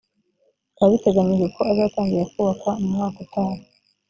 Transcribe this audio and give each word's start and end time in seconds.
bikaba 0.67 0.91
biteganyijwe 0.93 1.47
ko 1.55 1.61
azatangira 1.71 2.29
kubakwa 2.31 2.71
mu 2.81 2.87
mwaka 2.93 3.17
utaha 3.25 3.61